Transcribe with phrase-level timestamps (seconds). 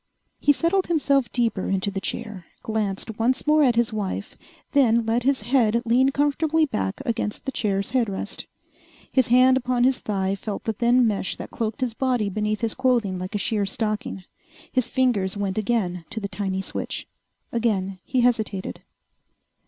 [0.39, 4.35] He settled himself deeper into the chair, glanced once more at his wife,
[4.71, 8.47] then let his head lean comfortably back against the chair's headrest.
[9.11, 12.73] His hand upon his thigh felt the thin mesh that cloaked his body beneath his
[12.73, 14.23] clothing like a sheer stocking.
[14.71, 17.07] His fingers went again to the tiny switch.
[17.51, 18.81] Again he hesitated.